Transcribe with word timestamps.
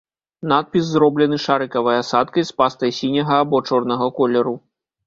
Надпіс 0.51 0.87
зроблены 0.93 1.39
шарыкавай 1.45 2.01
асадкай 2.05 2.43
з 2.53 2.59
пастай 2.63 2.91
сіняга 3.03 3.35
або 3.45 3.65
чорнага 3.71 4.13
колеру. 4.19 4.61